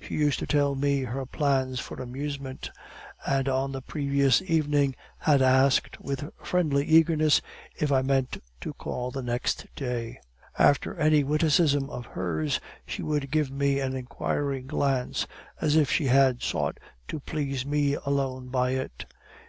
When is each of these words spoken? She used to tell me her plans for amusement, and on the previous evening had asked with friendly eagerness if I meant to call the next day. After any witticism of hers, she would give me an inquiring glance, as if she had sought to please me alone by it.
She 0.00 0.14
used 0.14 0.40
to 0.40 0.46
tell 0.48 0.74
me 0.74 1.02
her 1.04 1.24
plans 1.24 1.78
for 1.78 2.02
amusement, 2.02 2.72
and 3.24 3.48
on 3.48 3.70
the 3.70 3.80
previous 3.80 4.42
evening 4.42 4.96
had 5.18 5.40
asked 5.40 6.00
with 6.00 6.32
friendly 6.42 6.84
eagerness 6.84 7.40
if 7.78 7.92
I 7.92 8.02
meant 8.02 8.42
to 8.62 8.72
call 8.74 9.12
the 9.12 9.22
next 9.22 9.68
day. 9.76 10.18
After 10.58 10.96
any 10.96 11.22
witticism 11.22 11.88
of 11.90 12.06
hers, 12.06 12.58
she 12.88 13.04
would 13.04 13.30
give 13.30 13.52
me 13.52 13.78
an 13.78 13.94
inquiring 13.94 14.66
glance, 14.66 15.28
as 15.60 15.76
if 15.76 15.88
she 15.88 16.06
had 16.06 16.42
sought 16.42 16.78
to 17.06 17.20
please 17.20 17.64
me 17.64 17.94
alone 18.04 18.48
by 18.48 18.70
it. 18.70 19.06